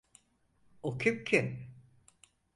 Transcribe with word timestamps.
O 0.83 0.93
kim 1.03 1.21
ki? 1.29 1.43